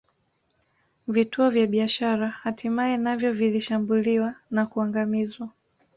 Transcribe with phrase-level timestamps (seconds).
[1.07, 5.49] Vituo vya biashara hatimaye navyo vilishambuliwa na kuangamizwa